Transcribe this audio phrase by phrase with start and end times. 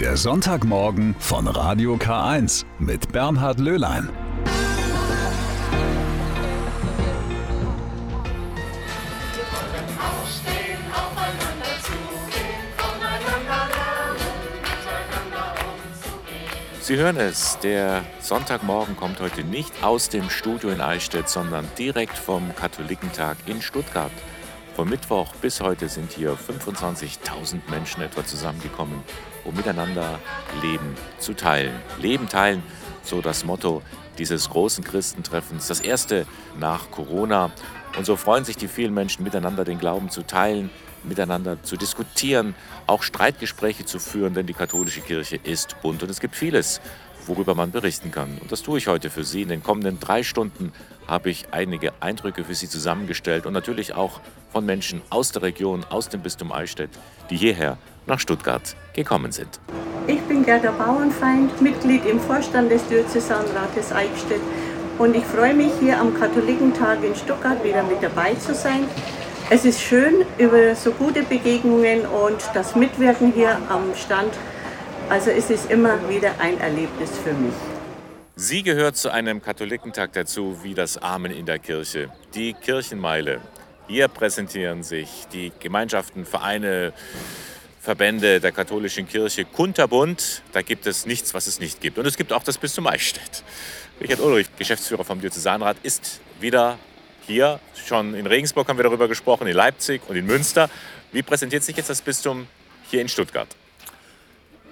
[0.00, 4.10] Der Sonntagmorgen von Radio K1 mit Bernhard Löhlein.
[16.82, 22.18] Sie hören es, der Sonntagmorgen kommt heute nicht aus dem Studio in Eichstätt, sondern direkt
[22.18, 24.12] vom Katholikentag in Stuttgart.
[24.76, 29.02] Von Mittwoch bis heute sind hier 25.000 Menschen etwa zusammengekommen,
[29.46, 30.20] um miteinander
[30.60, 31.72] Leben zu teilen.
[31.98, 32.62] Leben teilen,
[33.02, 33.80] so das Motto
[34.18, 36.26] dieses großen Christentreffens, das erste
[36.60, 37.52] nach Corona.
[37.96, 40.68] Und so freuen sich die vielen Menschen miteinander den Glauben zu teilen,
[41.04, 42.54] miteinander zu diskutieren,
[42.86, 46.82] auch Streitgespräche zu führen, denn die katholische Kirche ist bunt und es gibt vieles,
[47.28, 48.38] worüber man berichten kann.
[48.40, 49.42] Und das tue ich heute für Sie.
[49.42, 50.72] In den kommenden drei Stunden
[51.06, 54.20] habe ich einige Eindrücke für Sie zusammengestellt und natürlich auch
[54.52, 56.90] von Menschen aus der Region, aus dem Bistum Eichstätt,
[57.30, 59.60] die hierher nach Stuttgart gekommen sind.
[60.06, 64.40] Ich bin Gerda Bauernfeind, Mitglied im Vorstand des Diözesanrates Eichstätt
[64.98, 68.84] und ich freue mich hier am Katholikentag in Stuttgart wieder mit dabei zu sein.
[69.50, 74.32] Es ist schön über so gute Begegnungen und das Mitwirken hier am Stand.
[75.08, 77.54] Also es ist immer wieder ein Erlebnis für mich.
[78.34, 83.40] Sie gehört zu einem Katholikentag dazu wie das Amen in der Kirche, die Kirchenmeile.
[83.86, 86.92] Hier präsentieren sich die Gemeinschaften, Vereine,
[87.80, 90.42] Verbände der katholischen Kirche kunterbunt.
[90.52, 91.98] Da gibt es nichts, was es nicht gibt.
[91.98, 93.44] Und es gibt auch das Bistum Eichstätt.
[94.00, 96.78] Richard Ulrich, Geschäftsführer vom Diözesanrat, ist wieder
[97.28, 97.60] hier.
[97.86, 100.68] Schon in Regensburg haben wir darüber gesprochen, in Leipzig und in Münster.
[101.12, 102.48] Wie präsentiert sich jetzt das Bistum
[102.90, 103.48] hier in Stuttgart?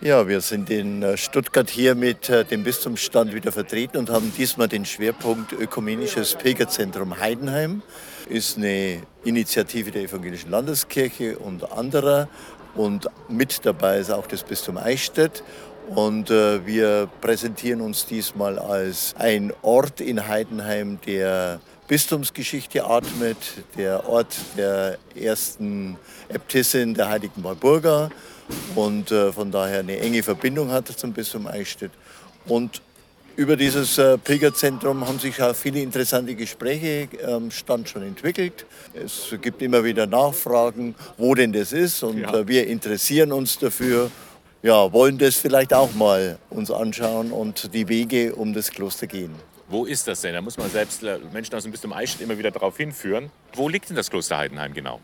[0.04, 4.34] Ja, wir sind in äh, Stuttgart hier mit äh, dem Bistumsstand wieder vertreten und haben
[4.36, 7.80] diesmal den Schwerpunkt Ökumenisches Pilgerzentrum Heidenheim.
[8.28, 12.28] Ist eine Initiative der Evangelischen Landeskirche und anderer.
[12.74, 15.42] Und mit dabei ist auch das Bistum Eichstätt.
[15.88, 23.36] Und äh, wir präsentieren uns diesmal als ein Ort in Heidenheim, der Bistumsgeschichte atmet,
[23.76, 25.96] der Ort der ersten
[26.28, 28.10] Äbtissin der heiligen Walburga
[28.74, 31.90] und äh, von daher eine enge Verbindung hat zum Bistum Eichstätt.
[32.46, 32.80] Und
[33.36, 38.64] über dieses äh, Pilgerzentrum haben sich auch viele interessante Gespräche am Stand schon entwickelt.
[38.94, 42.32] Es gibt immer wieder Nachfragen, wo denn das ist und Ja.
[42.34, 44.10] äh, wir interessieren uns dafür.
[44.62, 49.34] Ja, wollen das vielleicht auch mal uns anschauen und die Wege um das Kloster gehen.
[49.74, 50.34] Wo ist das denn?
[50.34, 53.32] Da muss man selbst äh, Menschen aus dem Bistum Eichstätt immer wieder darauf hinführen.
[53.54, 55.00] Wo liegt denn das Kloster Heidenheim genau?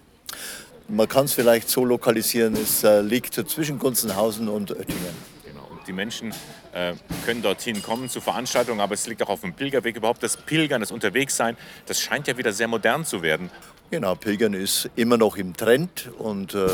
[0.87, 5.17] Man kann es vielleicht so lokalisieren, es äh, liegt zwischen Gunzenhausen und Oettingen.
[5.45, 5.67] Genau.
[5.73, 6.33] Und die Menschen
[6.73, 6.93] äh,
[7.25, 9.97] können dorthin kommen zu Veranstaltungen, aber es liegt auch auf dem Pilgerweg.
[9.97, 13.51] Überhaupt das Pilgern, das Unterwegssein, das scheint ja wieder sehr modern zu werden.
[13.91, 16.69] Genau, Pilgern ist immer noch im Trend und äh,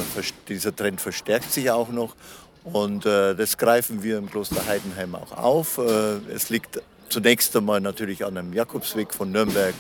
[0.49, 2.15] dieser Trend verstärkt sich auch noch.
[2.63, 5.79] Und äh, das greifen wir im Kloster Heidenheim auch auf.
[5.79, 9.75] Es liegt zunächst einmal natürlich an einem Jakobsweg von Nürnberg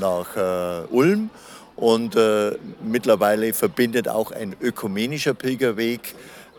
[0.00, 1.30] nach äh, Ulm.
[1.76, 6.14] Und äh, mittlerweile verbindet auch ein ökumenischer Pilgerweg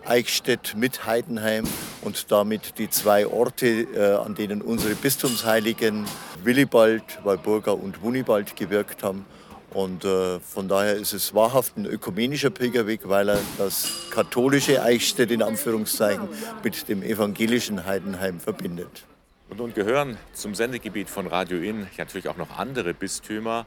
[0.05, 1.65] Eichstätt mit Heidenheim
[2.01, 6.05] und damit die zwei Orte, äh, an denen unsere Bistumsheiligen
[6.43, 9.25] Willibald, Walburga und Wunibald gewirkt haben.
[9.73, 15.29] Und äh, von daher ist es wahrhaft ein ökumenischer Pilgerweg, weil er das katholische Eichstätt
[15.29, 16.29] in Anführungszeichen
[16.63, 19.03] mit dem evangelischen Heidenheim verbindet.
[19.49, 23.65] Und nun gehören zum Sendegebiet von Radio Inn natürlich auch noch andere Bistümer.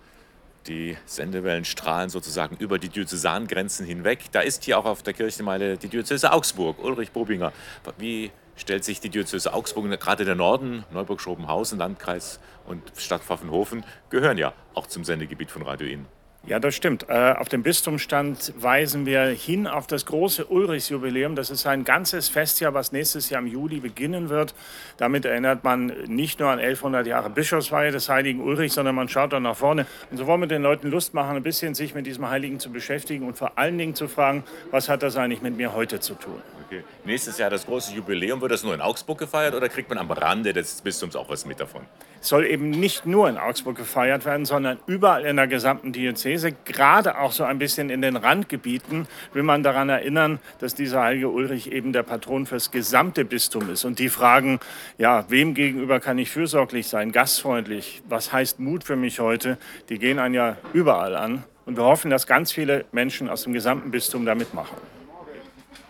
[0.66, 4.24] Die Sendewellen strahlen sozusagen über die Diözesangrenzen hinweg.
[4.32, 6.78] Da ist hier auch auf der Kirchenmeile die Diözese Augsburg.
[6.84, 7.52] Ulrich Bobinger,
[7.96, 14.36] wie stellt sich die Diözese Augsburg, gerade der Norden, Neuburg-Schobenhausen, Landkreis und Stadt Pfaffenhofen, gehören
[14.36, 16.06] ja auch zum Sendegebiet von Radio Inn.
[16.46, 17.06] Ja, das stimmt.
[17.10, 21.36] Äh, Auf dem Bistumsstand weisen wir hin auf das große Ulrichsjubiläum.
[21.36, 24.54] Das ist ein ganzes Festjahr, was nächstes Jahr im Juli beginnen wird.
[24.96, 29.34] Damit erinnert man nicht nur an 1100 Jahre Bischofsweihe des heiligen Ulrich, sondern man schaut
[29.34, 29.86] auch nach vorne.
[30.10, 32.72] Und so wollen wir den Leuten Lust machen, ein bisschen sich mit diesem Heiligen zu
[32.72, 36.14] beschäftigen und vor allen Dingen zu fragen, was hat das eigentlich mit mir heute zu
[36.14, 36.40] tun?
[36.66, 36.82] Okay.
[37.04, 38.40] Nächstes Jahr das große Jubiläum.
[38.40, 41.44] Wird das nur in Augsburg gefeiert oder kriegt man am Rande des Bistums auch was
[41.44, 41.82] mit davon?
[42.20, 47.18] Soll eben nicht nur in Augsburg gefeiert werden, sondern überall in der gesamten Diözese, gerade
[47.18, 51.72] auch so ein bisschen in den Randgebieten, will man daran erinnern, dass dieser heilige Ulrich
[51.72, 53.84] eben der Patron fürs gesamte Bistum ist.
[53.84, 54.60] Und die Fragen,
[54.98, 59.56] ja, wem gegenüber kann ich fürsorglich sein, gastfreundlich, was heißt Mut für mich heute,
[59.88, 61.44] die gehen einen ja überall an.
[61.64, 64.76] Und wir hoffen, dass ganz viele Menschen aus dem gesamten Bistum da mitmachen.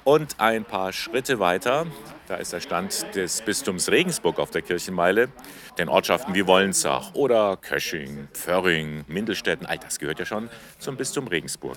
[0.04, 1.86] Und ein paar Schritte weiter,
[2.26, 5.28] da ist der Stand des Bistums Regensburg auf der Kirchenmeile.
[5.76, 10.48] Den Ortschaften wie Wollensach oder Kösching, Pförring, Mindelstetten, all das gehört ja schon
[10.78, 11.76] zum Bistum Regensburg.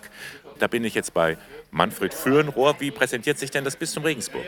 [0.60, 1.38] Da bin ich jetzt bei
[1.72, 2.76] Manfred Föhrenrohr.
[2.80, 4.46] Wie präsentiert sich denn das Bistum Regensburg?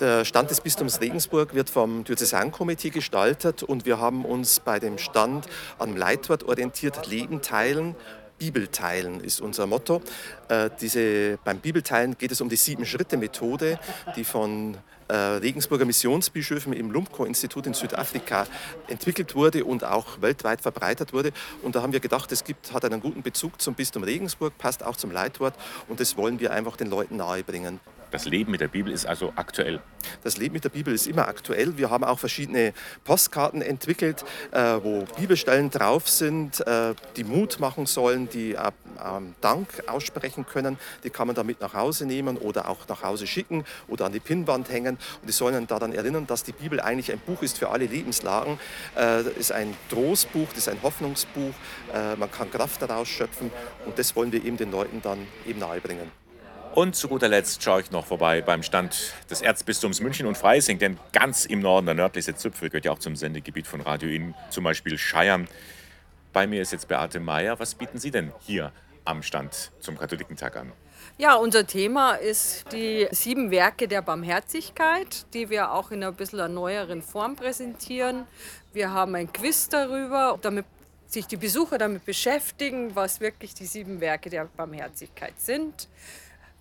[0.00, 4.98] Der Stand des Bistums Regensburg wird vom Diözesankomitee gestaltet und wir haben uns bei dem
[4.98, 5.46] Stand
[5.78, 7.94] am Leitwort orientiert, Leben teilen,
[8.42, 10.02] Bibel teilen ist unser Motto.
[10.48, 13.78] Äh, diese, beim Bibelteilen geht es um die Sieben-Schritte-Methode,
[14.16, 18.48] die von äh, Regensburger Missionsbischöfen im Lumko-Institut in Südafrika
[18.88, 21.30] entwickelt wurde und auch weltweit verbreitet wurde.
[21.62, 24.84] Und da haben wir gedacht, es gibt, hat einen guten Bezug zum Bistum Regensburg, passt
[24.84, 25.54] auch zum Leitwort
[25.86, 27.78] und das wollen wir einfach den Leuten nahebringen.
[28.12, 29.80] Das Leben mit der Bibel ist also aktuell.
[30.22, 31.78] Das Leben mit der Bibel ist immer aktuell.
[31.78, 32.74] Wir haben auch verschiedene
[33.04, 38.70] Postkarten entwickelt, äh, wo Bibelstellen drauf sind, äh, die Mut machen sollen, die äh,
[39.40, 40.78] Dank aussprechen können.
[41.04, 44.20] Die kann man damit nach Hause nehmen oder auch nach Hause schicken oder an die
[44.20, 44.98] Pinnwand hängen.
[45.22, 48.60] Und die sollen daran erinnern, dass die Bibel eigentlich ein Buch ist für alle Lebenslagen.
[48.94, 51.54] Das ist ein Trostbuch, das ist ein Hoffnungsbuch.
[52.18, 53.50] Man kann Kraft daraus schöpfen
[53.86, 56.21] und das wollen wir eben den Leuten dann eben nahebringen.
[56.74, 60.78] Und zu guter Letzt schaue ich noch vorbei beim Stand des Erzbistums München und Freising,
[60.78, 64.34] denn ganz im Norden, der nördlichste Zipfel, gehört ja auch zum Sendegebiet von Radio Inn,
[64.48, 65.48] zum Beispiel Scheiern.
[66.32, 67.60] Bei mir ist jetzt Beate Meier.
[67.60, 68.72] Was bieten Sie denn hier
[69.04, 70.72] am Stand zum Katholikentag an?
[71.18, 76.54] Ja, unser Thema ist die sieben Werke der Barmherzigkeit, die wir auch in ein bisschen
[76.54, 78.24] neueren Form präsentieren.
[78.72, 80.64] Wir haben ein Quiz darüber, damit
[81.06, 85.88] sich die Besucher damit beschäftigen, was wirklich die sieben Werke der Barmherzigkeit sind.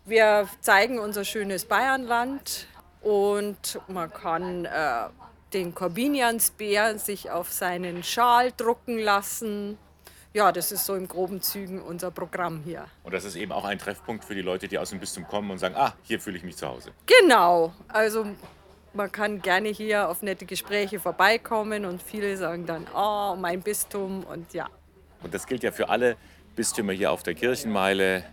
[0.06, 2.68] Wir zeigen unser schönes Bayernland
[3.02, 5.10] und man kann äh,
[5.54, 9.78] den Corbiniansbär sich auf seinen Schal drucken lassen.
[10.34, 12.86] Ja, das ist so im groben Zügen unser Programm hier.
[13.04, 15.52] Und das ist eben auch ein Treffpunkt für die Leute, die aus dem Bistum kommen
[15.52, 16.92] und sagen, ah, hier fühle ich mich zu Hause.
[17.06, 18.26] Genau, also
[18.94, 24.24] man kann gerne hier auf nette Gespräche vorbeikommen und viele sagen dann, oh, mein Bistum
[24.24, 24.68] und ja.
[25.22, 26.18] Und das gilt ja für alle
[26.56, 28.24] Bistümer hier auf der Kirchenmeile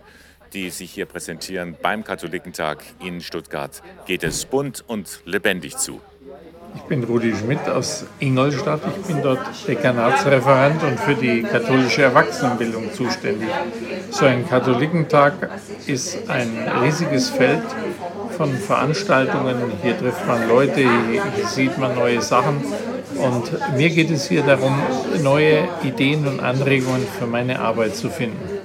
[0.52, 6.00] die sich hier präsentieren beim Katholikentag in Stuttgart, geht es bunt und lebendig zu.
[6.74, 8.80] Ich bin Rudi Schmidt aus Ingolstadt.
[8.96, 13.48] Ich bin dort Dekanatsreferent und für die katholische Erwachsenenbildung zuständig.
[14.10, 15.34] So ein Katholikentag
[15.86, 17.62] ist ein riesiges Feld
[18.36, 19.56] von Veranstaltungen.
[19.82, 22.62] Hier trifft man Leute, hier sieht man neue Sachen.
[23.16, 24.78] Und mir geht es hier darum,
[25.22, 28.57] neue Ideen und Anregungen für meine Arbeit zu finden.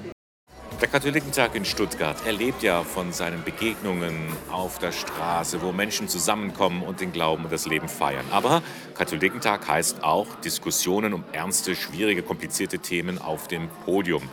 [0.84, 4.14] Der Katholikentag in Stuttgart erlebt ja von seinen Begegnungen
[4.52, 8.26] auf der Straße, wo Menschen zusammenkommen und den Glauben und das Leben feiern.
[8.32, 8.62] Aber
[8.94, 14.24] Katholikentag heißt auch Diskussionen um ernste, schwierige, komplizierte Themen auf dem Podium.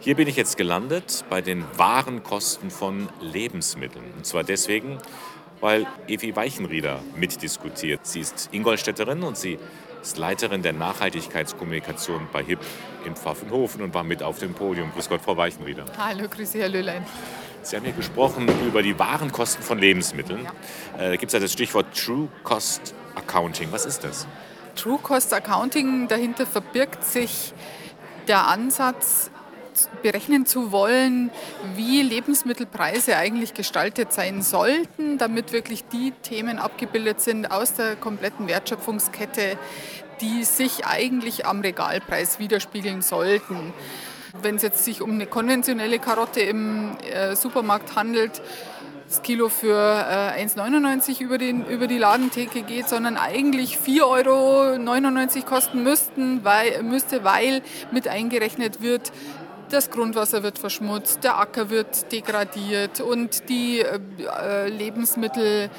[0.00, 4.14] Hier bin ich jetzt gelandet bei den wahren Kosten von Lebensmitteln.
[4.16, 4.98] Und zwar deswegen,
[5.60, 8.04] weil Evi Weichenrieder mitdiskutiert.
[8.04, 9.60] Sie ist Ingolstädterin und sie
[10.02, 12.58] ist Leiterin der Nachhaltigkeitskommunikation bei HIP
[13.06, 14.92] in Pfaffenhofen und war mit auf dem Podium.
[14.92, 15.84] Grüß Gott, Frau Weichenrieder.
[15.98, 17.04] Hallo, grüße Herr Löhlein.
[17.62, 20.44] Sie haben hier gesprochen über die wahren Kosten von Lebensmitteln.
[20.44, 20.50] Ja.
[20.98, 23.72] Äh, da gibt es ja das Stichwort True Cost Accounting.
[23.72, 24.26] Was ist das?
[24.76, 27.54] True Cost Accounting, dahinter verbirgt sich
[28.28, 29.30] der Ansatz,
[30.02, 31.30] berechnen zu wollen,
[31.74, 38.46] wie Lebensmittelpreise eigentlich gestaltet sein sollten, damit wirklich die Themen abgebildet sind aus der kompletten
[38.46, 39.58] Wertschöpfungskette,
[40.20, 43.72] die sich eigentlich am Regalpreis widerspiegeln sollten.
[44.42, 48.42] Wenn es jetzt sich um eine konventionelle Karotte im äh, Supermarkt handelt,
[49.08, 55.82] das Kilo für äh, 1,99 über, über die Ladentheke geht, sondern eigentlich 4,99 Euro kosten
[55.82, 59.12] müssten, weil, müsste, weil mit eingerechnet wird,
[59.70, 65.70] das Grundwasser wird verschmutzt, der Acker wird degradiert und die äh, Lebensmittel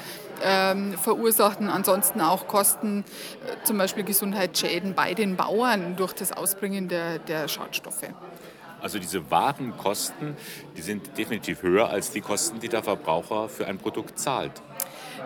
[0.42, 3.04] ähm, verursachen ansonsten auch Kosten,
[3.44, 8.04] äh, zum Beispiel Gesundheitsschäden bei den Bauern durch das Ausbringen der, der Schadstoffe.
[8.80, 10.36] Also diese Warenkosten,
[10.76, 14.52] die sind definitiv höher als die Kosten, die der Verbraucher für ein Produkt zahlt.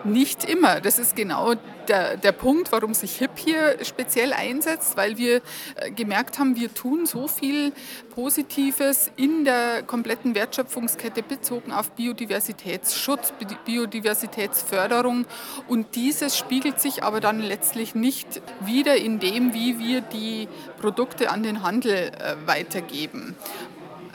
[0.03, 0.81] Nicht immer.
[0.81, 1.53] Das ist genau
[1.87, 5.41] der, der Punkt, warum sich HIP hier speziell einsetzt, weil wir
[5.75, 7.71] äh, gemerkt haben, wir tun so viel
[8.15, 13.33] Positives in der kompletten Wertschöpfungskette bezogen auf Biodiversitätsschutz,
[13.65, 15.25] Biodiversitätsförderung
[15.67, 20.47] und dieses spiegelt sich aber dann letztlich nicht wieder in dem, wie wir die
[20.79, 23.35] Produkte an den Handel äh, weitergeben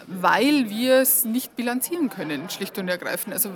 [0.07, 3.35] weil wir es nicht bilanzieren können, schlicht und ergreifend.
[3.35, 3.53] Also äh,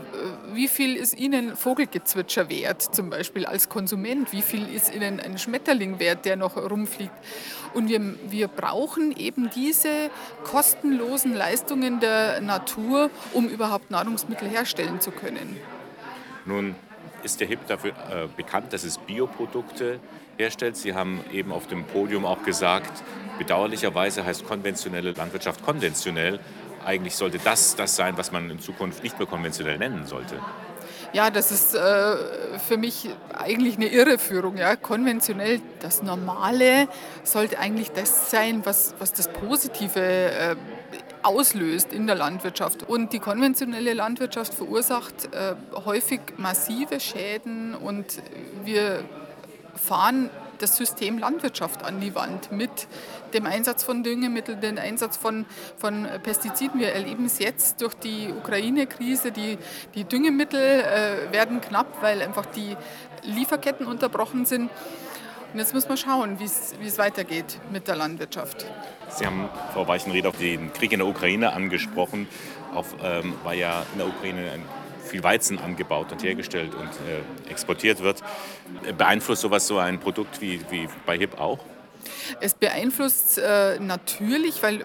[0.54, 4.32] wie viel ist Ihnen Vogelgezwitscher wert, zum Beispiel als Konsument?
[4.32, 7.14] Wie viel ist Ihnen ein Schmetterling wert, der noch rumfliegt?
[7.72, 10.10] Und wir, wir brauchen eben diese
[10.44, 15.56] kostenlosen Leistungen der Natur, um überhaupt Nahrungsmittel herstellen zu können.
[16.46, 16.74] Nun
[17.22, 20.00] ist der HIP dafür äh, bekannt, dass es Bioprodukte
[20.36, 20.76] herstellt.
[20.76, 23.04] Sie haben eben auf dem Podium auch gesagt,
[23.40, 26.38] bedauerlicherweise heißt konventionelle Landwirtschaft konventionell
[26.84, 30.36] eigentlich sollte das das sein, was man in Zukunft nicht mehr konventionell nennen sollte.
[31.12, 34.56] Ja, das ist äh, für mich eigentlich eine Irreführung.
[34.56, 34.76] Ja.
[34.76, 36.86] Konventionell, das Normale
[37.24, 40.56] sollte eigentlich das sein, was, was das Positive äh,
[41.22, 42.88] auslöst in der Landwirtschaft.
[42.88, 48.22] Und die konventionelle Landwirtschaft verursacht äh, häufig massive Schäden und
[48.64, 49.02] wir
[49.74, 50.30] fahren
[50.60, 52.86] das System Landwirtschaft an die Wand mit
[53.34, 56.80] dem Einsatz von Düngemitteln, dem Einsatz von, von Pestiziden.
[56.80, 59.32] Wir erleben es jetzt durch die Ukraine-Krise.
[59.32, 59.58] Die,
[59.94, 62.76] die Düngemittel äh, werden knapp, weil einfach die
[63.22, 64.70] Lieferketten unterbrochen sind.
[65.52, 68.66] Und jetzt muss man schauen, wie es weitergeht mit der Landwirtschaft.
[69.08, 72.28] Sie haben, Frau Weichenried, auch den Krieg in der Ukraine angesprochen.
[72.72, 74.62] Auch, ähm, weil ja in der Ukraine ein
[75.10, 78.22] viel Weizen angebaut und hergestellt und äh, exportiert wird.
[78.96, 81.58] Beeinflusst sowas so ein Produkt wie, wie bei HIP auch?
[82.40, 84.84] Es beeinflusst äh, natürlich, weil äh,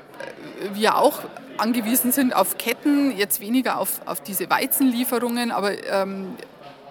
[0.73, 1.21] wir auch
[1.57, 6.35] angewiesen sind auf Ketten, jetzt weniger auf, auf diese Weizenlieferungen, aber ähm,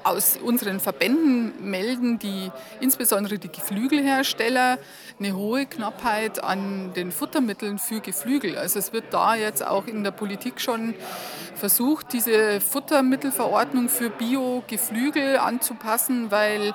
[0.05, 4.79] aus unseren Verbänden melden die, insbesondere die Geflügelhersteller,
[5.19, 8.57] eine hohe Knappheit an den Futtermitteln für Geflügel.
[8.59, 10.95] Also es wird da jetzt auch in der Politik schon
[11.55, 16.75] versucht, diese Futtermittelverordnung für Bio-Geflügel anzupassen, weil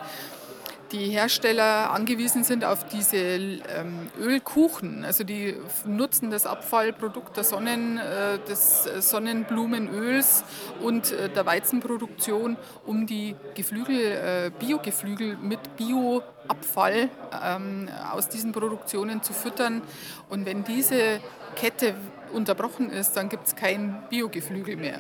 [0.92, 5.06] die Hersteller angewiesen sind auf diese ähm, Ölkuchen.
[5.06, 5.56] Also die
[5.86, 10.44] nutzen das Abfallprodukt der Sonnen, äh, des Sonnenblumenöls
[10.82, 17.10] und äh, der Weizenproduktion, um die Geflügel, äh, Biogeflügel mit Bioabfall
[17.44, 19.82] ähm, aus diesen Produktionen zu füttern.
[20.30, 21.20] Und wenn diese
[21.56, 21.96] Kette
[22.34, 25.00] unterbrochen ist, dann gibt es kein Biogeflügel mehr.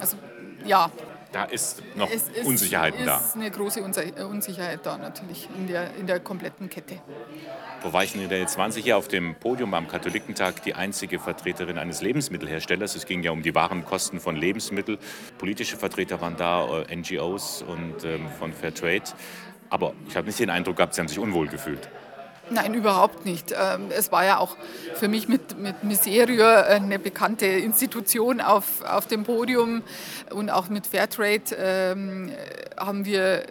[0.00, 0.16] Also
[0.64, 0.90] ja,
[1.36, 3.16] da ist noch es ist, Unsicherheiten ist da.
[3.18, 6.98] Es ist eine große äh, Unsicherheit da natürlich in der, in der kompletten Kette.
[7.82, 8.56] Wo war ich denn jetzt?
[8.56, 12.96] Waren Sie hier auf dem Podium am Katholikentag die einzige Vertreterin eines Lebensmittelherstellers?
[12.96, 14.96] Es ging ja um die wahren Kosten von Lebensmitteln.
[15.36, 19.04] Politische Vertreter waren da, äh, NGOs und ähm, von Fairtrade.
[19.68, 21.90] Aber ich habe nicht den Eindruck gehabt, Sie haben sich unwohl gefühlt.
[22.50, 23.52] Nein, überhaupt nicht.
[23.52, 24.56] Ähm, es war ja auch
[24.94, 29.82] für mich mit, mit Miserio eine bekannte Institution auf, auf dem Podium
[30.30, 32.30] und auch mit Fairtrade ähm,
[32.76, 33.44] haben wir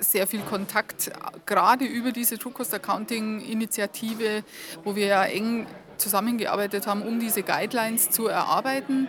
[0.00, 1.12] sehr viel Kontakt,
[1.46, 4.42] gerade über diese True Cost Accounting Initiative,
[4.84, 5.66] wo wir ja eng
[5.96, 9.08] zusammengearbeitet haben, um diese Guidelines zu erarbeiten.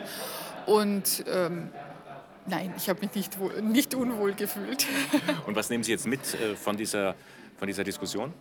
[0.65, 1.69] Und ähm,
[2.45, 4.85] nein, ich habe mich nicht, nicht unwohl gefühlt.
[5.45, 7.15] Und was nehmen Sie jetzt mit äh, von, dieser,
[7.57, 8.33] von dieser Diskussion?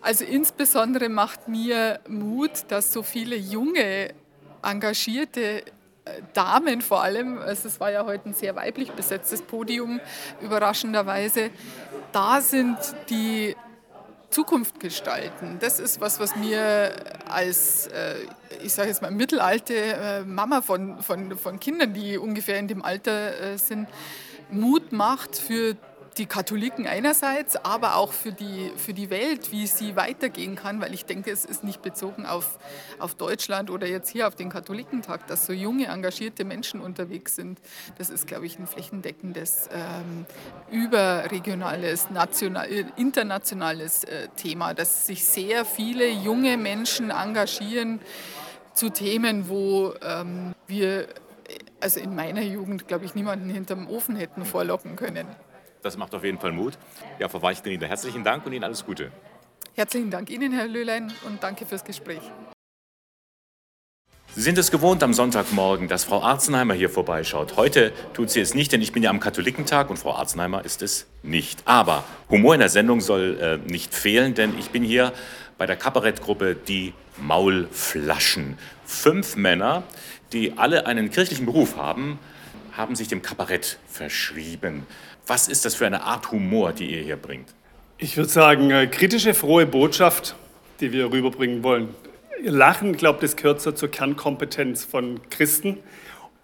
[0.00, 4.14] Also insbesondere macht mir Mut, dass so viele junge,
[4.62, 5.62] engagierte äh,
[6.34, 10.00] Damen vor allem, also es war ja heute ein sehr weiblich besetztes Podium,
[10.40, 11.50] überraschenderweise,
[12.12, 12.76] da sind,
[13.10, 13.56] die
[14.30, 15.56] Zukunft gestalten.
[15.58, 16.92] Das ist was, was mir
[17.28, 18.16] als, äh,
[18.62, 22.84] ich sage jetzt mal, mittelalte äh, Mama von, von, von Kindern, die ungefähr in dem
[22.84, 23.88] Alter sind,
[24.50, 25.76] Mut macht für
[26.18, 30.92] die Katholiken einerseits, aber auch für die, für die Welt, wie sie weitergehen kann, weil
[30.92, 32.58] ich denke, es ist nicht bezogen auf,
[32.98, 37.60] auf Deutschland oder jetzt hier auf den Katholikentag, dass so junge, engagierte Menschen unterwegs sind.
[37.98, 40.26] Das ist, glaube ich, ein flächendeckendes, ähm,
[40.70, 48.00] überregionales, national, internationales äh, Thema, dass sich sehr viele junge Menschen engagieren
[48.74, 51.08] zu Themen, wo ähm, wir
[51.80, 55.26] also in meiner Jugend, glaube ich, niemanden hinterm Ofen hätten vorlocken können.
[55.88, 56.74] Das macht auf jeden Fall Mut.
[57.18, 59.10] Ja, Frau Weichtenrieder, herzlichen Dank und Ihnen alles Gute.
[59.74, 62.20] Herzlichen Dank Ihnen, Herr Löhlein, und danke fürs Gespräch.
[64.34, 67.56] Sie sind es gewohnt am Sonntagmorgen, dass Frau Arzenheimer hier vorbeischaut.
[67.56, 70.82] Heute tut sie es nicht, denn ich bin ja am Katholikentag und Frau Arzenheimer ist
[70.82, 71.62] es nicht.
[71.64, 75.14] Aber Humor in der Sendung soll äh, nicht fehlen, denn ich bin hier
[75.56, 78.58] bei der Kabarettgruppe Die Maulflaschen.
[78.84, 79.84] Fünf Männer,
[80.34, 82.18] die alle einen kirchlichen Beruf haben,
[82.78, 84.86] haben sich dem Kabarett verschrieben.
[85.28, 87.54] Was ist das für eine Art Humor, die ihr hier bringt?
[87.98, 90.34] Ich würde sagen, äh, kritische, frohe Botschaft,
[90.80, 91.94] die wir rüberbringen wollen.
[92.42, 95.76] Lachen, ich glaube, das gehört so zur Kernkompetenz von Christen.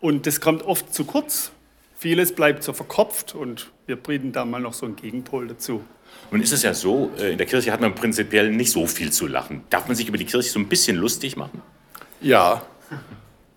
[0.00, 1.50] Und das kommt oft zu kurz.
[1.96, 5.82] Vieles bleibt so verkopft und wir bringen da mal noch so einen Gegenpol dazu.
[6.30, 9.10] Nun ist es ja so, äh, in der Kirche hat man prinzipiell nicht so viel
[9.10, 9.64] zu lachen.
[9.70, 11.62] Darf man sich über die Kirche so ein bisschen lustig machen?
[12.20, 12.62] Ja.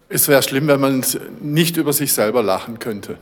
[0.07, 1.03] Es wäre schlimm, wenn man
[1.41, 3.17] nicht über sich selber lachen könnte.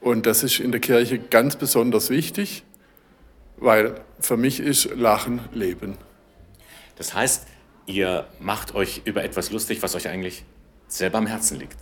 [0.00, 2.64] Und das ist in der Kirche ganz besonders wichtig,
[3.58, 5.98] weil für mich ist Lachen Leben.
[6.96, 7.46] Das heißt,
[7.86, 10.44] ihr macht euch über etwas lustig, was euch eigentlich
[10.88, 11.76] selber am Herzen liegt.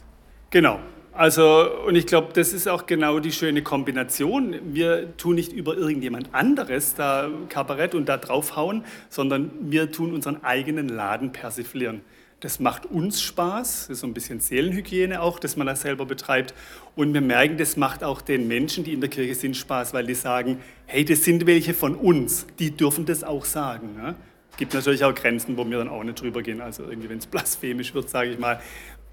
[0.50, 0.80] Genau.
[1.12, 4.54] Also, und ich glaube, das ist auch genau die schöne Kombination.
[4.72, 10.44] Wir tun nicht über irgendjemand anderes da Kabarett und da draufhauen, sondern wir tun unseren
[10.44, 12.02] eigenen Laden persiflieren.
[12.40, 16.06] Das macht uns Spaß, das ist so ein bisschen Seelenhygiene auch, dass man das selber
[16.06, 16.54] betreibt.
[16.94, 20.06] Und wir merken, das macht auch den Menschen, die in der Kirche sind, Spaß, weil
[20.06, 23.96] die sagen, hey, das sind welche von uns, die dürfen das auch sagen.
[23.96, 24.14] Ne?
[24.58, 26.60] gibt natürlich auch Grenzen, wo wir dann auch nicht drüber gehen.
[26.60, 28.60] Also irgendwie, wenn es blasphemisch wird, sage ich mal,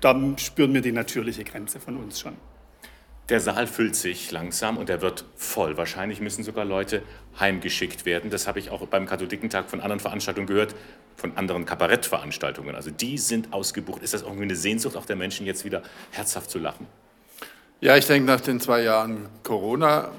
[0.02, 2.34] dann spüren wir die natürliche Grenze von uns schon.
[3.30, 5.78] Der Saal füllt sich langsam und er wird voll.
[5.78, 7.02] Wahrscheinlich müssen sogar Leute
[7.40, 8.30] heimgeschickt werden.
[8.30, 10.76] Das habe ich auch beim Katholikentag von anderen Veranstaltungen gehört,
[11.16, 12.76] von anderen Kabarettveranstaltungen.
[12.76, 14.04] Also die sind ausgebucht.
[14.04, 16.86] Ist das irgendwie eine Sehnsucht auch der Menschen, jetzt wieder herzhaft zu lachen?
[17.82, 20.12] Ja, ich denke nach den zwei Jahren Corona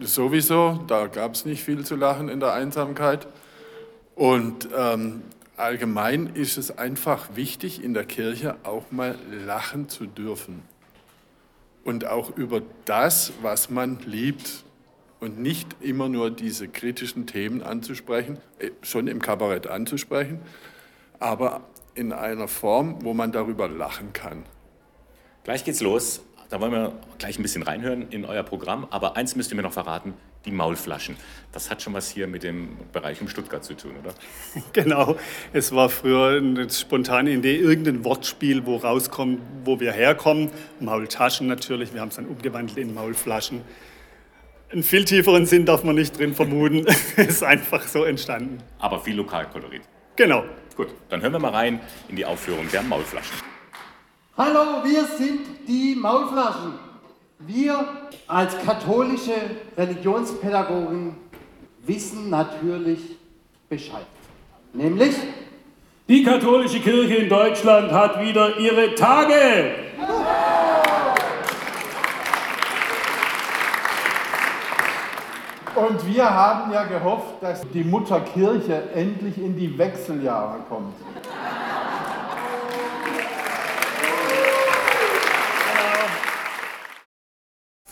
[0.00, 3.26] sowieso, da gab es nicht viel zu lachen in der Einsamkeit.
[4.14, 5.22] Und ähm,
[5.58, 10.62] allgemein ist es einfach wichtig, in der Kirche auch mal lachen zu dürfen.
[11.86, 14.64] Und auch über das, was man liebt.
[15.20, 20.40] Und nicht immer nur diese kritischen Themen anzusprechen, äh, schon im Kabarett anzusprechen,
[21.18, 21.62] aber
[21.94, 24.44] in einer Form, wo man darüber lachen kann.
[25.44, 26.20] Gleich geht's los.
[26.50, 28.86] Da wollen wir gleich ein bisschen reinhören in euer Programm.
[28.90, 30.14] Aber eins müsst ihr mir noch verraten,
[30.46, 31.16] die Maulflaschen.
[31.52, 34.14] Das hat schon was hier mit dem Bereich um Stuttgart zu tun, oder?
[34.72, 35.16] Genau,
[35.52, 40.50] es war früher eine spontane Idee, irgendein Wortspiel, wo rauskommt, wo wir herkommen.
[40.80, 43.62] Maultaschen natürlich, wir haben es dann umgewandelt in Maulflaschen.
[44.70, 46.86] Einen viel tieferen Sinn darf man nicht drin vermuten.
[47.16, 48.58] ist einfach so entstanden.
[48.78, 49.82] Aber viel Lokalkolorit.
[50.16, 50.44] Genau.
[50.76, 53.36] Gut, dann hören wir mal rein in die Aufführung der Maulflaschen.
[54.36, 56.74] Hallo, wir sind die Maulflaschen.
[57.38, 57.84] Wir
[58.26, 59.34] als katholische
[59.76, 61.16] Religionspädagogen
[61.84, 63.00] wissen natürlich
[63.68, 64.06] Bescheid.
[64.72, 65.14] Nämlich,
[66.08, 69.74] Die katholische Kirche in Deutschland hat wieder ihre Tage.
[75.74, 80.94] Und wir haben ja gehofft, dass die Mutter Kirche endlich in die Wechseljahre kommt.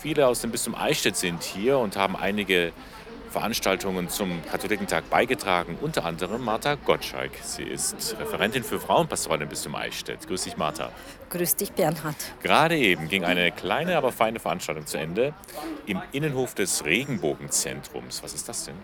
[0.05, 2.75] Viele aus dem Bistum Eichstätt sind hier und haben einige
[3.31, 7.31] Veranstaltungen zum Katholikentag beigetragen, unter anderem Martha Gottschalk.
[7.43, 10.29] Sie ist Referentin für Frauenpastoral im Bistum Eichstätt.
[10.29, 10.93] Grüß dich, Martha.
[11.31, 12.17] Grüß dich, Bernhard.
[12.43, 15.33] Gerade eben ging eine kleine, aber feine Veranstaltung zu Ende
[15.87, 18.23] im Innenhof des Regenbogenzentrums.
[18.23, 18.77] Was ist das denn?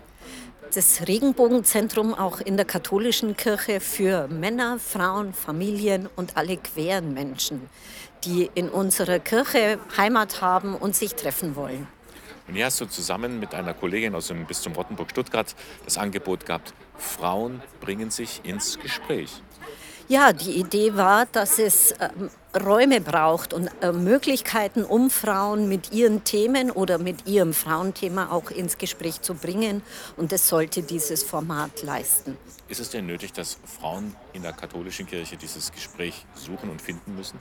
[0.74, 7.68] Das Regenbogenzentrum auch in der katholischen Kirche für Männer, Frauen, Familien und alle queren Menschen,
[8.24, 11.86] die in unserer Kirche Heimat haben und sich treffen wollen.
[12.48, 15.54] Und hier hast du zusammen mit einer Kollegin aus dem Bistum Rottenburg-Stuttgart
[15.84, 19.42] das Angebot gehabt, Frauen bringen sich ins Gespräch.
[20.08, 25.92] Ja, die Idee war, dass es ähm, Räume braucht und äh, Möglichkeiten, um Frauen mit
[25.92, 29.82] ihren Themen oder mit ihrem Frauenthema auch ins Gespräch zu bringen.
[30.16, 32.36] Und das sollte dieses Format leisten.
[32.68, 37.16] Ist es denn nötig, dass Frauen in der katholischen Kirche dieses Gespräch suchen und finden
[37.16, 37.38] müssen?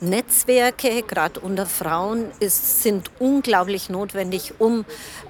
[0.00, 4.84] Netzwerke, gerade unter Frauen, ist, sind unglaublich notwendig, um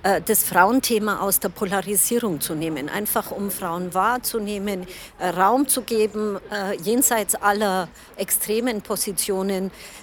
[0.04, 2.88] äh, das Frauenthema aus der Polarisierung zu nehmen.
[2.88, 4.86] Einfach um Frauen wahrzunehmen,
[5.18, 9.11] äh, Raum zu geben, äh, jenseits aller extremen Positionen,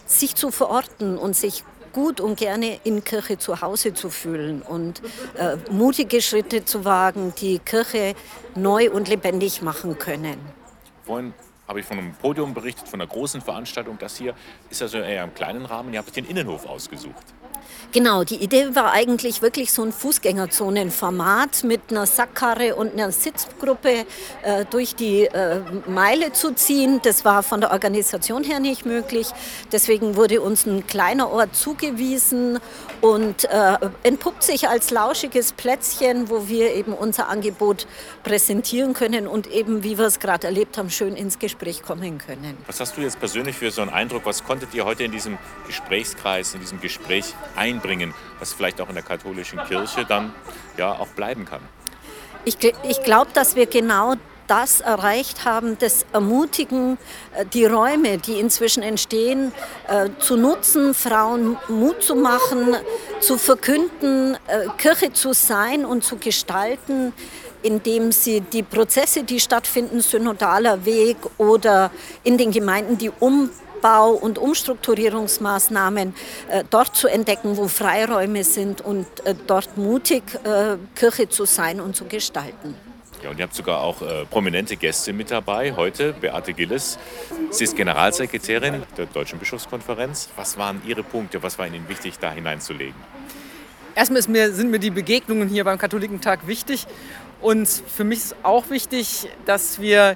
[0.06, 5.02] sich zu verorten und sich gut und gerne in Kirche zu Hause zu fühlen und
[5.38, 8.15] äh, mutige Schritte zu wagen, die Kirche
[8.56, 10.38] neu und lebendig machen können.
[11.06, 11.34] Vorhin
[11.67, 13.98] habe ich von einem Podium berichtet, von einer großen Veranstaltung.
[14.00, 14.34] Das hier
[14.69, 15.93] ist also eher im kleinen Rahmen.
[15.93, 17.26] Ihr habt den Innenhof ausgesucht.
[17.91, 24.06] Genau, die Idee war eigentlich wirklich so ein Fußgängerzonenformat mit einer Sackkarre und einer Sitzgruppe
[24.43, 26.99] äh, durch die äh, Meile zu ziehen.
[27.02, 29.30] Das war von der Organisation her nicht möglich.
[29.71, 32.60] Deswegen wurde uns ein kleiner Ort zugewiesen
[33.02, 37.88] und äh, entpuppt sich als lauschiges Plätzchen, wo wir eben unser Angebot
[38.23, 42.56] präsentieren können und eben, wie wir es gerade erlebt haben, schön ins Gespräch kommen können.
[42.67, 44.25] Was hast du jetzt persönlich für so einen Eindruck?
[44.25, 47.34] Was konntet ihr heute in diesem Gesprächskreis, in diesem Gespräch
[47.80, 50.34] einbringen, was vielleicht auch in der katholischen Kirche dann
[50.78, 51.62] ja auch bleiben kann?
[52.46, 54.15] Ich, ich glaube, dass wir genau
[54.48, 56.98] das erreicht haben, das Ermutigen,
[57.36, 59.52] äh, die Räume, die inzwischen entstehen,
[59.88, 62.76] äh, zu nutzen, Frauen Mut zu machen,
[63.20, 67.13] zu verkünden, äh, Kirche zu sein und zu gestalten,
[67.62, 71.92] indem sie die Prozesse, die stattfinden, synodaler Weg oder
[72.24, 73.12] in den Gemeinden die
[73.80, 76.13] Umbau- und Umstrukturierungsmaßnahmen
[76.50, 81.80] äh, dort zu entdecken, wo Freiräume sind und äh, dort mutig äh, Kirche zu sein
[81.80, 82.76] und zu gestalten.
[83.24, 85.74] Ja, und ihr habt sogar auch äh, prominente Gäste mit dabei.
[85.76, 86.98] Heute Beate Gilles.
[87.52, 90.30] Sie ist Generalsekretärin der Deutschen Bischofskonferenz.
[90.36, 91.42] Was waren Ihre Punkte?
[91.44, 92.96] Was war Ihnen wichtig, da hineinzulegen?
[93.96, 96.88] Erstmal ist mir, sind mir die Begegnungen hier beim Katholikentag wichtig.
[97.42, 100.15] Und für mich ist auch wichtig, dass wir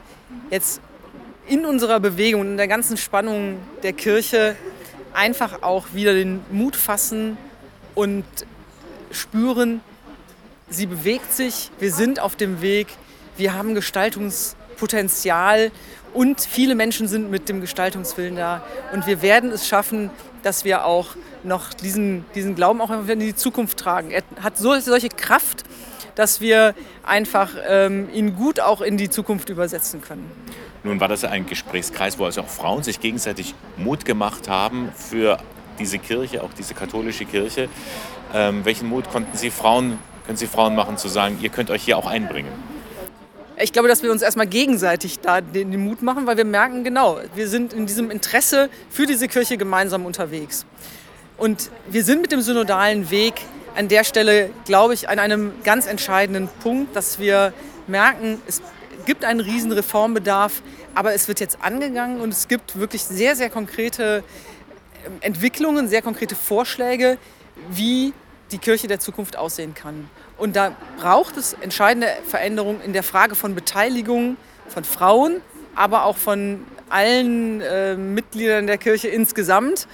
[0.50, 0.82] jetzt
[1.48, 4.56] in unserer Bewegung, in der ganzen Spannung der Kirche
[5.14, 7.38] einfach auch wieder den Mut fassen
[7.96, 8.24] und
[9.12, 9.82] spüren,
[10.70, 12.88] sie bewegt sich, wir sind auf dem Weg,
[13.38, 15.72] wir haben Gestaltungspotenzial
[16.14, 18.64] und viele Menschen sind mit dem Gestaltungswillen da.
[18.92, 20.12] Und wir werden es schaffen,
[20.44, 24.12] dass wir auch noch diesen, diesen Glauben auch in die Zukunft tragen.
[24.12, 25.64] Er hat so, solche Kraft,
[26.16, 30.30] dass wir einfach ähm, ihn gut auch in die Zukunft übersetzen können.
[30.84, 35.38] Nun war das ein Gesprächskreis, wo also auch Frauen sich gegenseitig Mut gemacht haben für
[35.80, 37.70] diese Kirche, auch diese katholische Kirche.
[38.34, 41.84] Ähm, welchen Mut konnten Sie Frauen, können Sie Frauen machen, zu sagen, ihr könnt euch
[41.84, 42.52] hier auch einbringen?
[43.58, 46.84] Ich glaube, dass wir uns erstmal gegenseitig da den, den Mut machen, weil wir merken,
[46.84, 50.66] genau, wir sind in diesem Interesse für diese Kirche gemeinsam unterwegs.
[51.38, 53.36] Und wir sind mit dem synodalen Weg
[53.76, 57.54] an der Stelle, glaube ich, an einem ganz entscheidenden Punkt, dass wir
[57.88, 58.62] merken, es
[59.06, 60.62] gibt einen riesen Reformbedarf,
[60.96, 64.24] aber es wird jetzt angegangen und es gibt wirklich sehr, sehr konkrete
[65.06, 67.18] ähm, Entwicklungen, sehr konkrete Vorschläge,
[67.70, 68.14] wie
[68.52, 70.10] die Kirche der Zukunft aussehen kann.
[70.38, 75.42] Und da braucht es entscheidende Veränderungen in der Frage von Beteiligung von Frauen,
[75.76, 79.88] aber auch von allen äh, Mitgliedern der Kirche insgesamt.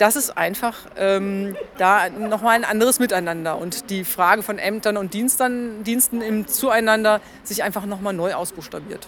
[0.00, 5.12] Das ist einfach ähm, da nochmal ein anderes Miteinander und die Frage von Ämtern und
[5.12, 9.06] Dienstern, Diensten im Zueinander sich einfach nochmal neu ausbuchstabiert.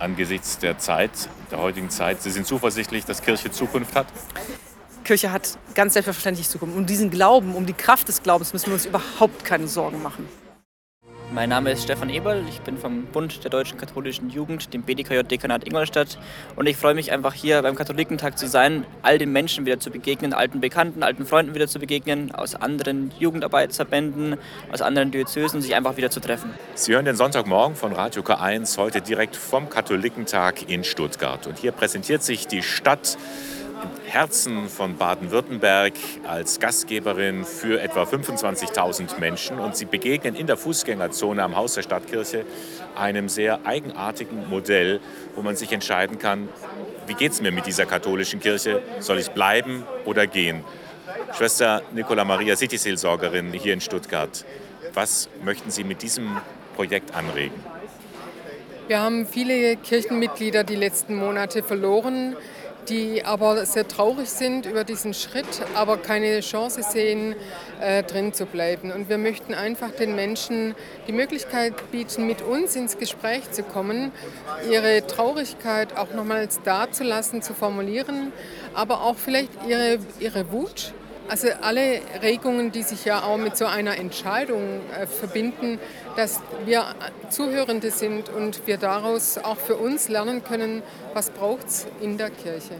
[0.00, 1.12] Angesichts der Zeit,
[1.52, 4.08] der heutigen Zeit, Sie sind zuversichtlich, dass Kirche Zukunft hat?
[5.04, 6.76] Kirche hat ganz selbstverständlich Zukunft.
[6.76, 10.28] Um diesen Glauben, um die Kraft des Glaubens müssen wir uns überhaupt keine Sorgen machen.
[11.34, 15.66] Mein Name ist Stefan Eberl, ich bin vom Bund der Deutschen Katholischen Jugend, dem BDKJ-Dekanat
[15.66, 16.18] Ingolstadt.
[16.56, 19.90] Und ich freue mich einfach hier beim Katholikentag zu sein, all den Menschen wieder zu
[19.90, 24.36] begegnen, alten Bekannten, alten Freunden wieder zu begegnen, aus anderen Jugendarbeitsverbänden,
[24.70, 26.50] aus anderen Diözesen, sich einfach wieder zu treffen.
[26.74, 31.46] Sie hören den Sonntagmorgen von Radio K1 heute direkt vom Katholikentag in Stuttgart.
[31.46, 33.16] Und hier präsentiert sich die Stadt
[33.82, 35.94] im Herzen von Baden-Württemberg
[36.26, 39.58] als Gastgeberin für etwa 25.000 Menschen.
[39.58, 42.44] Und sie begegnen in der Fußgängerzone am Haus der Stadtkirche
[42.96, 45.00] einem sehr eigenartigen Modell,
[45.34, 46.48] wo man sich entscheiden kann,
[47.06, 48.82] wie geht es mir mit dieser katholischen Kirche?
[49.00, 50.64] Soll ich bleiben oder gehen?
[51.36, 54.44] Schwester Nicola Maria, City-Seelsorgerin hier in Stuttgart.
[54.94, 56.36] Was möchten Sie mit diesem
[56.76, 57.54] Projekt anregen?
[58.88, 62.36] Wir haben viele Kirchenmitglieder die letzten Monate verloren
[62.88, 67.34] die aber sehr traurig sind über diesen Schritt, aber keine Chance sehen,
[67.80, 68.92] äh, drin zu bleiben.
[68.92, 70.74] Und wir möchten einfach den Menschen
[71.06, 74.12] die Möglichkeit bieten, mit uns ins Gespräch zu kommen,
[74.70, 78.32] ihre Traurigkeit auch nochmals dazulassen, zu formulieren,
[78.74, 80.92] aber auch vielleicht ihre, ihre Wut
[81.32, 85.78] also alle Regungen, die sich ja auch mit so einer Entscheidung äh, verbinden,
[86.14, 86.84] dass wir
[87.30, 90.82] Zuhörende sind und wir daraus auch für uns lernen können,
[91.14, 92.74] was braucht es in der Kirche.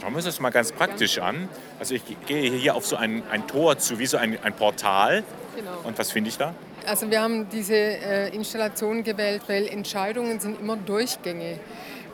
[0.00, 1.50] Schauen wir uns das mal ganz praktisch an.
[1.78, 5.22] Also ich gehe hier auf so ein, ein Tor zu, wie so ein, ein Portal.
[5.54, 5.72] Genau.
[5.84, 6.54] Und was finde ich da?
[6.86, 11.60] Also wir haben diese äh, Installation gewählt, weil Entscheidungen sind immer Durchgänge.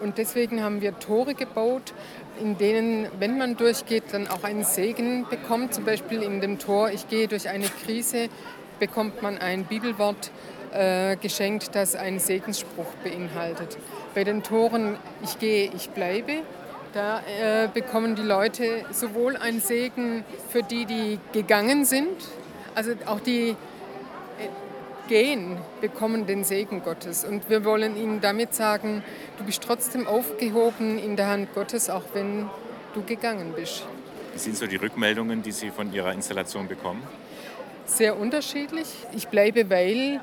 [0.02, 1.94] Und deswegen haben wir Tore gebaut,
[2.40, 5.74] in denen, wenn man durchgeht, dann auch einen Segen bekommt.
[5.74, 8.28] Zum Beispiel in dem Tor, ich gehe durch eine Krise,
[8.78, 10.30] bekommt man ein Bibelwort
[10.72, 13.78] äh, geschenkt, das einen Segensspruch beinhaltet.
[14.14, 16.42] Bei den Toren, ich gehe, ich bleibe,
[16.94, 22.16] da äh, bekommen die Leute sowohl einen Segen für die, die gegangen sind,
[22.74, 23.56] also auch die
[25.08, 27.24] gehen, bekommen den Segen Gottes.
[27.24, 29.02] Und wir wollen ihnen damit sagen,
[29.38, 32.48] du bist trotzdem aufgehoben in der Hand Gottes, auch wenn
[32.94, 33.84] du gegangen bist.
[34.32, 37.02] Wie sind so die Rückmeldungen, die Sie von Ihrer Installation bekommen?
[37.86, 38.86] Sehr unterschiedlich.
[39.16, 40.20] Ich bleibe, weil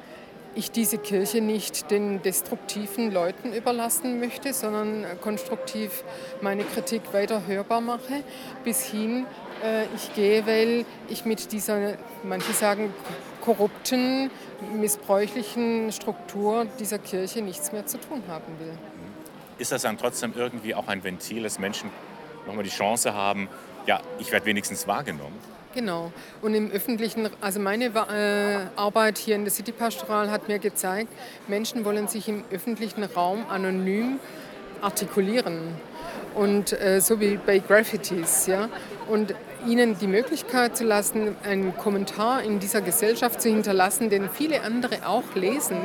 [0.55, 6.03] ich diese Kirche nicht den destruktiven Leuten überlassen möchte, sondern konstruktiv
[6.41, 8.23] meine Kritik weiter hörbar mache,
[8.63, 9.25] bis hin,
[9.63, 12.93] äh, ich gehe, weil ich mit dieser, manche sagen,
[13.45, 14.31] korrupten,
[14.73, 18.77] missbräuchlichen Struktur dieser Kirche nichts mehr zu tun haben will.
[19.57, 21.89] Ist das dann trotzdem irgendwie auch ein Ventil, dass Menschen
[22.45, 23.47] nochmal die Chance haben,
[23.85, 25.35] ja, ich werde wenigstens wahrgenommen?
[25.73, 26.11] Genau.
[26.41, 31.09] Und im öffentlichen, also meine äh, Arbeit hier in der City Pastoral hat mir gezeigt,
[31.47, 34.19] Menschen wollen sich im öffentlichen Raum anonym
[34.81, 35.75] artikulieren.
[36.33, 38.69] Und äh, so wie bei Graffitis, ja.
[39.07, 39.35] Und
[39.67, 45.07] ihnen die Möglichkeit zu lassen, einen Kommentar in dieser Gesellschaft zu hinterlassen, den viele andere
[45.07, 45.77] auch lesen.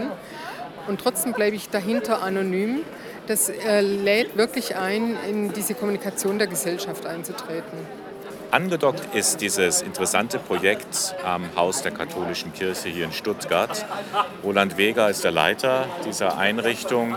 [0.86, 2.80] Und trotzdem bleibe ich dahinter anonym.
[3.26, 7.99] Das äh, lädt wirklich ein, in diese Kommunikation der Gesellschaft einzutreten.
[8.50, 13.86] Angedockt ist dieses interessante Projekt am Haus der katholischen Kirche hier in Stuttgart.
[14.42, 17.16] Roland Weger ist der Leiter dieser Einrichtung.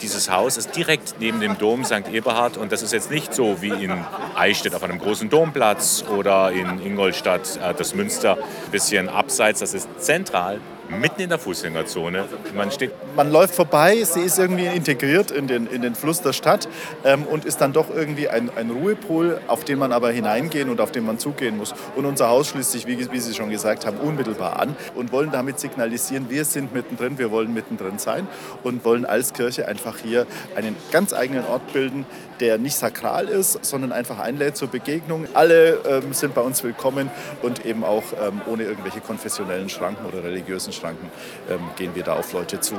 [0.00, 2.08] Dieses Haus ist direkt neben dem Dom St.
[2.10, 3.92] Eberhard und das ist jetzt nicht so wie in
[4.34, 9.60] Eichstätt auf einem großen Domplatz oder in Ingolstadt äh, das Münster ein bisschen abseits.
[9.60, 10.58] Das ist zentral
[11.00, 12.24] mitten in der Fußgängerzone.
[12.54, 16.32] Man steht man läuft vorbei, sie ist irgendwie integriert in den, in den Fluss der
[16.32, 16.68] Stadt
[17.04, 20.80] ähm, und ist dann doch irgendwie ein, ein Ruhepol, auf den man aber hineingehen und
[20.80, 21.74] auf den man zugehen muss.
[21.94, 25.30] Und unser Haus schließt sich, wie, wie Sie schon gesagt haben, unmittelbar an und wollen
[25.30, 28.26] damit signalisieren, wir sind mittendrin, wir wollen mittendrin sein
[28.62, 32.06] und wollen als Kirche einfach hier einen ganz eigenen Ort bilden,
[32.42, 35.28] der nicht sakral ist, sondern einfach einlädt zur Begegnung.
[35.32, 37.08] Alle ähm, sind bei uns willkommen
[37.40, 41.08] und eben auch ähm, ohne irgendwelche konfessionellen Schranken oder religiösen Schranken
[41.48, 42.76] ähm, gehen wir da auf Leute zu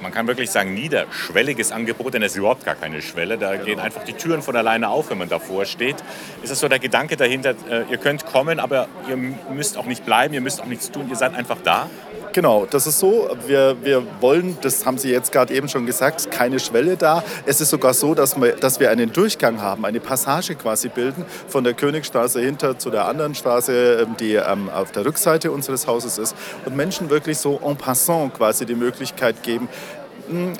[0.00, 3.38] man kann wirklich sagen, niederschwelliges Angebot, denn es ist überhaupt gar keine Schwelle.
[3.38, 5.96] Da gehen einfach die Türen von alleine auf, wenn man davor steht.
[6.42, 10.04] Ist das so der Gedanke dahinter, äh, ihr könnt kommen, aber ihr müsst auch nicht
[10.04, 11.90] bleiben, ihr müsst auch nichts tun, ihr seid einfach da?
[12.38, 13.28] Genau, das ist so.
[13.48, 17.24] Wir, wir wollen, das haben Sie jetzt gerade eben schon gesagt, keine Schwelle da.
[17.46, 21.24] Es ist sogar so, dass wir, dass wir einen Durchgang haben, eine Passage quasi bilden
[21.48, 25.88] von der Königstraße hinter zu der anderen Straße, ähm, die ähm, auf der Rückseite unseres
[25.88, 26.36] Hauses ist.
[26.64, 29.68] Und Menschen wirklich so en passant quasi die Möglichkeit geben,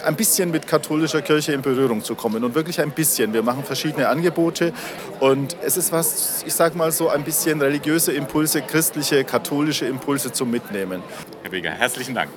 [0.04, 3.32] ein bisschen mit katholischer Kirche in Berührung zu kommen und wirklich ein bisschen.
[3.32, 4.72] Wir machen verschiedene Angebote
[5.20, 10.32] und es ist was, ich sage mal so ein bisschen religiöse Impulse, christliche, katholische Impulse
[10.32, 11.02] zum Mitnehmen.
[11.48, 12.28] Herr Weger, herzlichen Dank.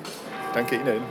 [0.54, 1.02] Danke Ihnen.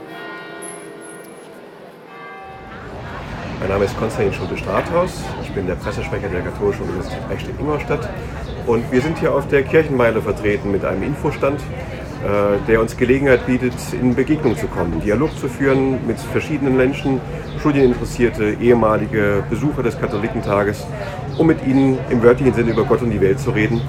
[3.60, 5.22] Mein Name ist Konstantin Schulte-Strathaus.
[5.44, 8.08] Ich bin der Pressesprecher der Katholischen Universität Eichstätt-Ingolstadt.
[8.66, 13.46] Und wir sind hier auf der Kirchenmeile vertreten mit einem Infostand äh, der uns Gelegenheit
[13.46, 17.20] bietet, in Begegnung zu kommen, Dialog zu führen mit verschiedenen Menschen,
[17.60, 20.84] Studieninteressierte, ehemalige Besucher des Katholikentages,
[21.38, 23.80] um mit ihnen im wörtlichen Sinne über Gott und die Welt zu reden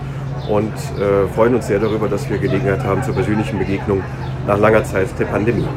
[0.49, 4.03] und äh, freuen uns sehr darüber, dass wir Gelegenheit haben zur persönlichen Begegnung
[4.45, 5.67] nach langer Zeit der Pandemie.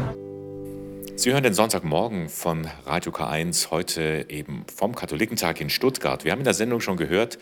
[1.15, 6.25] Sie hören den Sonntagmorgen von Radio K1, heute eben vom Katholikentag in Stuttgart.
[6.25, 7.39] Wir haben in der Sendung schon gehört,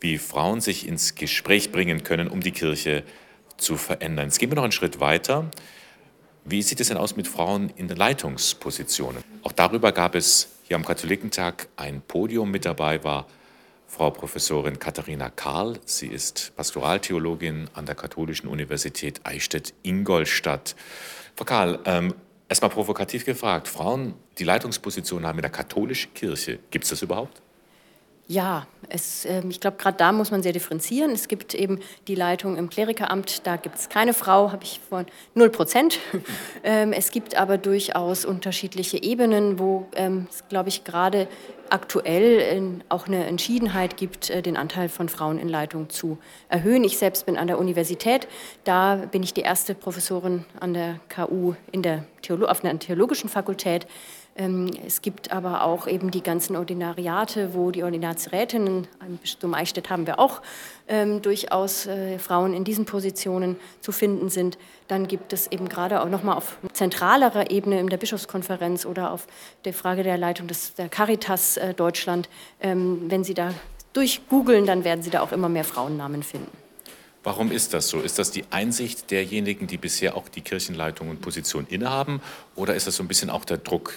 [0.00, 3.04] wie Frauen sich ins Gespräch bringen können, um die Kirche
[3.58, 4.26] zu verändern.
[4.26, 5.50] Jetzt gehen wir noch einen Schritt weiter.
[6.44, 9.22] Wie sieht es denn aus mit Frauen in Leitungspositionen?
[9.44, 12.50] Auch darüber gab es hier am Katholikentag ein Podium.
[12.50, 13.28] Mit dabei war
[13.92, 15.78] Frau Professorin Katharina Karl.
[15.84, 20.74] Sie ist Pastoraltheologin an der Katholischen Universität Eichstätt-Ingolstadt.
[21.36, 22.14] Frau Karl, ähm,
[22.48, 27.42] erstmal provokativ gefragt, Frauen, die Leitungspositionen haben in der katholischen Kirche, gibt es das überhaupt?
[28.28, 31.10] Ja, es, äh, ich glaube, gerade da muss man sehr differenzieren.
[31.10, 31.78] Es gibt eben
[32.08, 35.98] die Leitung im Klerikeramt, da gibt es keine Frau, habe ich von 0 Prozent.
[36.64, 41.28] ähm, es gibt aber durchaus unterschiedliche Ebenen, wo ähm, glaube ich, gerade
[41.72, 46.84] aktuell äh, auch eine Entschiedenheit gibt, äh, den Anteil von Frauen in Leitung zu erhöhen.
[46.84, 48.28] Ich selbst bin an der Universität,
[48.64, 53.28] da bin ich die erste Professorin an der KU in der Theolo auf einer theologischen
[53.28, 53.86] Fakultät.
[54.34, 59.90] Ähm, es gibt aber auch eben die ganzen Ordinariate, wo die Ordinatsrätinnen, im Bistum Eichstätt
[59.90, 60.40] haben wir auch
[60.88, 64.56] ähm, durchaus äh, Frauen in diesen Positionen zu finden sind.
[64.88, 69.26] Dann gibt es eben gerade auch nochmal auf zentralerer Ebene in der Bischofskonferenz oder auf
[69.66, 73.52] der Frage der Leitung des, der Caritas äh, Deutschland, ähm, wenn Sie da
[73.92, 76.50] durchgoogeln, dann werden Sie da auch immer mehr Frauennamen finden.
[77.22, 78.00] Warum ist das so?
[78.00, 82.20] Ist das die Einsicht derjenigen, die bisher auch die Kirchenleitung und Position innehaben?
[82.56, 83.94] Oder ist das so ein bisschen auch der Druck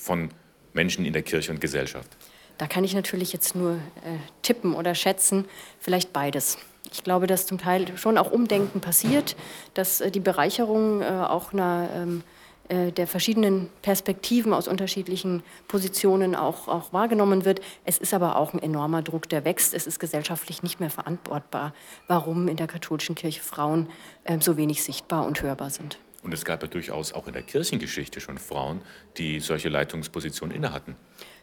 [0.00, 0.30] von
[0.72, 2.16] Menschen in der Kirche und Gesellschaft?
[2.58, 5.44] Da kann ich natürlich jetzt nur äh, tippen oder schätzen,
[5.78, 6.58] vielleicht beides.
[6.92, 9.36] Ich glaube, dass zum Teil schon auch Umdenken passiert,
[9.74, 12.22] dass äh, die Bereicherung äh, auch einer, ähm,
[12.68, 17.60] äh, der verschiedenen Perspektiven aus unterschiedlichen Positionen auch, auch wahrgenommen wird.
[17.84, 19.72] Es ist aber auch ein enormer Druck, der wächst.
[19.72, 21.74] Es ist gesellschaftlich nicht mehr verantwortbar,
[22.08, 23.88] warum in der katholischen Kirche Frauen
[24.24, 25.98] ähm, so wenig sichtbar und hörbar sind.
[26.28, 28.82] Und es gab ja durchaus auch in der Kirchengeschichte schon Frauen,
[29.16, 30.94] die solche Leitungspositionen innehatten.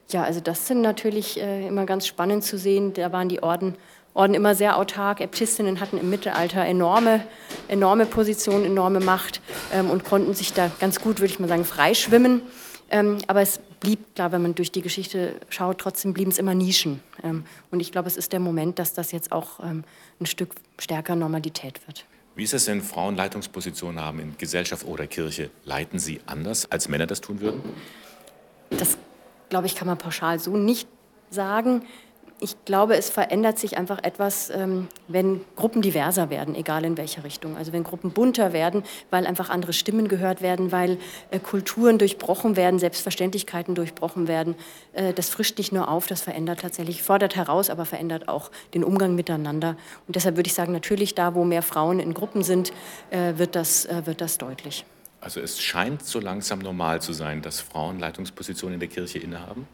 [0.09, 2.93] Ja, also das sind natürlich äh, immer ganz spannend zu sehen.
[2.93, 3.73] Da waren die Orden,
[4.13, 5.21] Orden immer sehr autark.
[5.21, 7.25] Äbtistinnen hatten im Mittelalter enorme,
[7.67, 9.41] enorme Positionen, enorme Macht
[9.73, 12.43] ähm, und konnten sich da ganz gut, würde ich mal sagen, freischwimmen.
[12.91, 16.53] Ähm, aber es blieb, klar, wenn man durch die Geschichte schaut, trotzdem blieben es immer
[16.53, 17.01] Nischen.
[17.23, 19.83] Ähm, und ich glaube, es ist der Moment, dass das jetzt auch ähm,
[20.21, 22.05] ein Stück stärker Normalität wird.
[22.35, 25.51] Wie ist es, wenn Frauen Leitungspositionen haben in Gesellschaft oder Kirche?
[25.63, 27.61] Leiten sie anders, als Männer das tun würden?
[28.71, 28.97] Das,
[29.49, 30.89] glaube ich, kann man pauschal so nicht
[31.29, 31.83] sagen.
[32.39, 37.23] Ich glaube, es verändert sich einfach etwas, ähm, wenn Gruppen diverser werden, egal in welcher
[37.23, 37.55] Richtung.
[37.55, 40.97] Also wenn Gruppen bunter werden, weil einfach andere Stimmen gehört werden, weil
[41.31, 44.55] äh, Kulturen durchbrochen werden, Selbstverständlichkeiten durchbrochen werden.
[44.91, 48.83] Äh, das frischt nicht nur auf, das verändert tatsächlich, fordert heraus, aber verändert auch den
[48.83, 49.77] Umgang miteinander.
[50.05, 52.73] Und deshalb würde ich sagen, natürlich da, wo mehr Frauen in Gruppen sind,
[53.11, 54.85] äh, wird das, wird das deutlich.
[55.21, 59.67] Also es scheint so langsam normal zu sein, dass Frauen Leitungspositionen in der Kirche innehaben?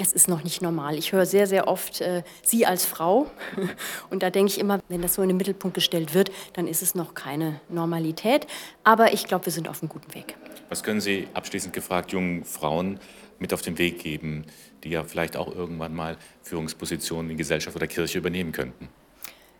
[0.00, 0.96] Es ist noch nicht normal.
[0.96, 3.30] Ich höre sehr, sehr oft äh, Sie als Frau.
[4.10, 6.82] Und da denke ich immer, wenn das so in den Mittelpunkt gestellt wird, dann ist
[6.82, 8.46] es noch keine Normalität.
[8.84, 10.36] Aber ich glaube, wir sind auf einem guten Weg.
[10.68, 12.98] Was können Sie abschließend gefragt jungen Frauen
[13.38, 14.46] mit auf den Weg geben,
[14.84, 18.88] die ja vielleicht auch irgendwann mal Führungspositionen in Gesellschaft oder Kirche übernehmen könnten?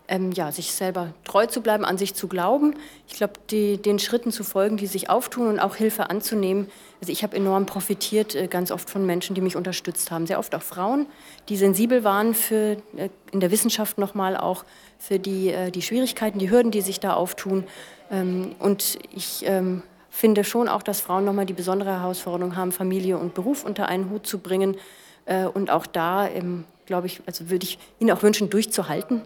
[0.08, 2.74] Ähm, ja, sich selber treu zu bleiben, an sich zu glauben.
[3.08, 6.68] Ich glaube, den Schritten zu folgen, die sich auftun und auch Hilfe anzunehmen.
[7.00, 10.26] Also ich habe enorm profitiert, äh, ganz oft von Menschen, die mich unterstützt haben.
[10.26, 11.06] Sehr oft auch Frauen,
[11.48, 14.64] die sensibel waren für äh, in der Wissenschaft nochmal auch
[14.98, 17.64] für die, äh, die Schwierigkeiten, die Hürden, die sich da auftun.
[18.10, 23.18] Ähm, und ich ähm, finde schon auch, dass Frauen nochmal die besondere Herausforderung haben, Familie
[23.18, 24.76] und Beruf unter einen Hut zu bringen.
[25.26, 29.22] Äh, und auch da, ähm, glaube ich, also würde ich Ihnen auch wünschen, durchzuhalten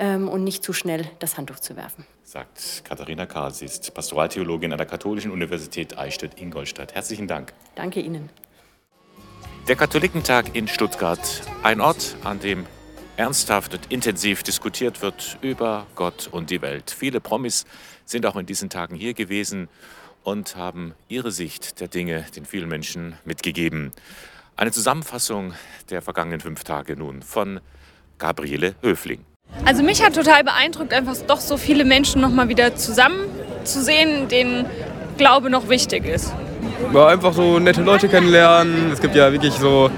[0.00, 2.04] ähm, und nicht zu schnell das Handtuch zu werfen.
[2.24, 3.52] Sagt Katharina Karl.
[3.52, 6.94] Sie ist Pastoraltheologin an der Katholischen Universität Eichstätt-Ingolstadt.
[6.94, 7.52] Herzlichen Dank.
[7.76, 8.30] Danke Ihnen.
[9.68, 11.42] Der Katholikentag in Stuttgart.
[11.62, 12.66] Ein Ort, an dem
[13.16, 16.90] ernsthaft und intensiv diskutiert wird über Gott und die Welt.
[16.90, 17.66] Viele Promis
[18.06, 19.68] sind auch in diesen Tagen hier gewesen
[20.22, 23.92] und haben ihre Sicht der Dinge den vielen Menschen mitgegeben.
[24.56, 25.52] Eine Zusammenfassung
[25.90, 27.60] der vergangenen fünf Tage nun von
[28.18, 29.24] Gabriele Höfling.
[29.64, 33.26] Also mich hat total beeindruckt, einfach doch so viele Menschen noch mal wieder zusammen
[33.64, 34.66] zu sehen, denen
[35.16, 36.32] Glaube noch wichtig ist.
[36.94, 38.90] Ja, einfach so nette Leute kennenlernen.
[38.90, 39.90] Es gibt ja wirklich so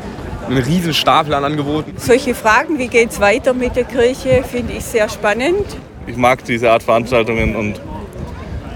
[0.49, 1.95] einen riesen Stapel an Angeboten.
[1.97, 5.65] Solche Fragen, wie geht es weiter mit der Kirche, finde ich sehr spannend.
[6.07, 7.81] Ich mag diese Art Veranstaltungen und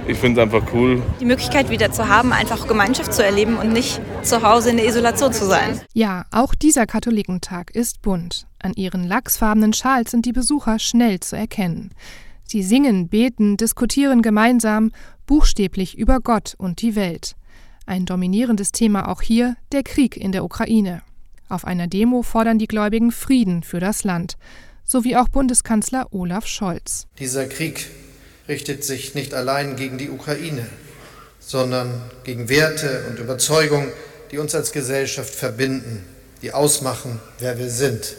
[0.07, 1.03] ich finde es einfach cool.
[1.21, 4.87] Die Möglichkeit wieder zu haben, einfach Gemeinschaft zu erleben und nicht zu Hause in der
[4.87, 5.81] Isolation zu sein.
[5.95, 8.47] Ja, auch dieser Katholikentag ist bunt.
[8.67, 11.93] An ihren lachsfarbenen Schals sind die Besucher schnell zu erkennen.
[12.43, 14.91] Sie singen, beten, diskutieren gemeinsam,
[15.25, 17.37] buchstäblich über Gott und die Welt.
[17.87, 21.03] Ein dominierendes Thema auch hier der Krieg in der Ukraine.
[21.49, 24.37] Auf einer Demo fordern die Gläubigen Frieden für das Land,
[24.85, 27.07] sowie auch Bundeskanzler Olaf Scholz.
[27.21, 27.87] Dieser Krieg
[28.49, 30.67] richtet sich nicht allein gegen die Ukraine,
[31.39, 33.93] sondern gegen Werte und Überzeugungen,
[34.33, 36.05] die uns als Gesellschaft verbinden,
[36.43, 38.17] die ausmachen, wer wir sind.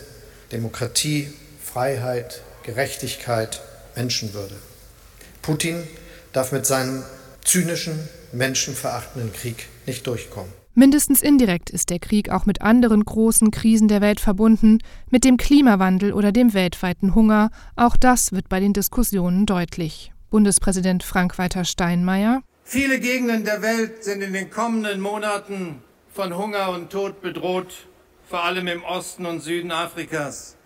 [0.52, 1.28] Demokratie,
[1.62, 3.62] Freiheit, Gerechtigkeit,
[3.96, 4.56] Menschenwürde.
[5.42, 5.84] Putin
[6.34, 7.04] darf mit seinem
[7.44, 10.52] zynischen, menschenverachtenden Krieg nicht durchkommen.
[10.74, 14.78] Mindestens indirekt ist der Krieg auch mit anderen großen Krisen der Welt verbunden,
[15.10, 17.50] mit dem Klimawandel oder dem weltweiten Hunger.
[17.76, 20.12] Auch das wird bei den Diskussionen deutlich.
[20.30, 22.42] Bundespräsident Frank-Walter Steinmeier.
[22.64, 25.82] Viele Gegenden der Welt sind in den kommenden Monaten
[26.14, 27.88] von Hunger und Tod bedroht,
[28.30, 30.58] vor allem im Osten und Süden Afrikas.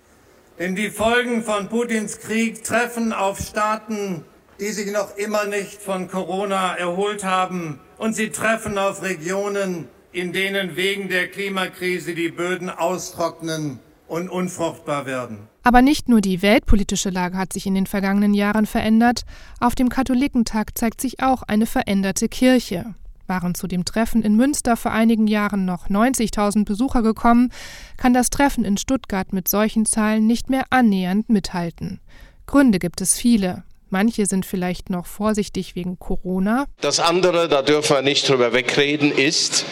[0.57, 4.25] Denn die Folgen von Putins Krieg treffen auf Staaten,
[4.59, 7.79] die sich noch immer nicht von Corona erholt haben.
[7.97, 15.05] Und sie treffen auf Regionen, in denen wegen der Klimakrise die Böden austrocknen und unfruchtbar
[15.05, 15.47] werden.
[15.63, 19.21] Aber nicht nur die weltpolitische Lage hat sich in den vergangenen Jahren verändert,
[19.59, 22.95] auf dem Katholikentag zeigt sich auch eine veränderte Kirche.
[23.31, 27.49] Waren zu dem Treffen in Münster vor einigen Jahren noch 90.000 Besucher gekommen,
[27.95, 32.01] kann das Treffen in Stuttgart mit solchen Zahlen nicht mehr annähernd mithalten.
[32.45, 33.63] Gründe gibt es viele.
[33.89, 36.65] Manche sind vielleicht noch vorsichtig wegen Corona.
[36.81, 39.65] Das andere, da dürfen wir nicht drüber wegreden, ist,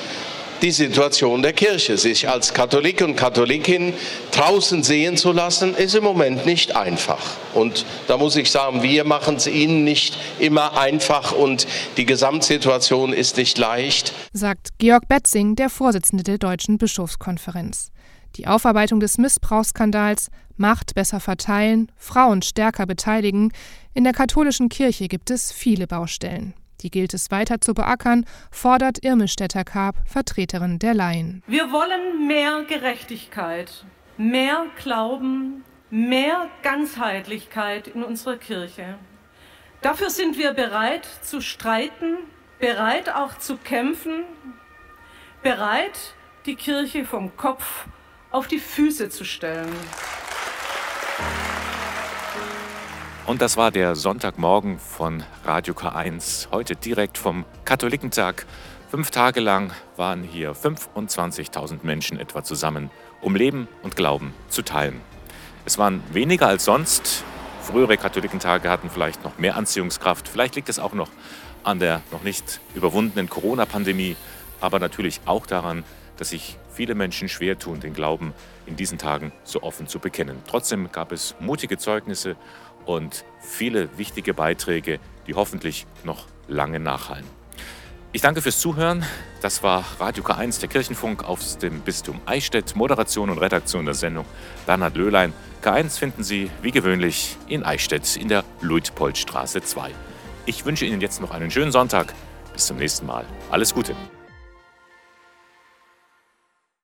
[0.62, 1.98] die Situation der Kirche.
[1.98, 3.94] Sich als Katholik und Katholikin
[4.32, 7.38] draußen sehen zu lassen, ist im Moment nicht einfach.
[7.54, 11.68] Und da muss ich sagen, wir machen es Ihnen nicht immer einfach und
[11.98, 14.14] die Gesamtsituation ist nicht leicht.
[14.34, 17.92] Sagt Georg Betzing, der Vorsitzende der Deutschen Bischofskonferenz.
[18.36, 23.54] Die Aufarbeitung des Missbrauchsskandals, Macht besser verteilen, Frauen stärker beteiligen.
[23.94, 26.54] In der katholischen Kirche gibt es viele Baustellen.
[26.82, 31.44] Die gilt es weiter zu beackern, fordert Irmestetter Karp, Vertreterin der Laien.
[31.48, 33.86] Wir wollen mehr Gerechtigkeit,
[34.18, 38.98] mehr Glauben, mehr Ganzheitlichkeit in unserer Kirche.
[39.82, 42.18] Dafür sind wir bereit zu streiten,
[42.60, 44.24] bereit auch zu kämpfen,
[45.42, 46.16] bereit,
[46.46, 47.86] die Kirche vom Kopf
[48.32, 49.74] auf die Füße zu stellen.
[53.30, 58.48] Und das war der Sonntagmorgen von Radio K1, heute direkt vom Katholikentag.
[58.90, 62.90] Fünf Tage lang waren hier 25.000 Menschen etwa zusammen,
[63.22, 65.00] um Leben und Glauben zu teilen.
[65.64, 67.24] Es waren weniger als sonst.
[67.62, 70.28] Frühere Katholikentage hatten vielleicht noch mehr Anziehungskraft.
[70.28, 71.12] Vielleicht liegt es auch noch
[71.64, 74.16] an der noch nicht überwundenen Corona-Pandemie,
[74.60, 75.84] aber natürlich auch daran,
[76.18, 78.34] dass sich viele Menschen schwer tun, den Glauben
[78.66, 80.42] in diesen Tagen so offen zu bekennen.
[80.48, 82.36] Trotzdem gab es mutige Zeugnisse
[82.90, 87.26] und viele wichtige Beiträge, die hoffentlich noch lange nachhallen.
[88.14, 89.06] Ich danke fürs Zuhören.
[89.44, 92.76] Das war Radio K1, der Kirchenfunk aus dem Bistum Eichstätt.
[92.76, 94.26] Moderation und Redaktion der Sendung
[94.66, 95.34] Bernhard Löhlein.
[95.64, 99.92] K1 finden Sie wie gewöhnlich in Eichstätt in der Luitpoldstraße 2.
[100.48, 102.16] Ich wünsche Ihnen jetzt noch einen schönen Sonntag.
[102.54, 103.24] Bis zum nächsten Mal.
[103.52, 103.96] Alles Gute.